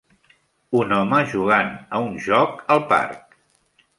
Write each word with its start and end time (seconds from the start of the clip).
Un 0.79 0.95
home 0.99 1.19
jugant 1.33 1.69
a 1.97 2.01
un 2.07 2.17
joc 2.31 2.65
al 2.77 2.83
parc. 2.95 3.37